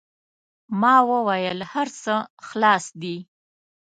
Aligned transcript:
ما 0.81 0.95
و 1.07 1.09
ویل: 1.27 1.59
هر 1.73 1.87
څه 2.01 2.13
خلاص 2.47 2.85
دي. 3.01 3.17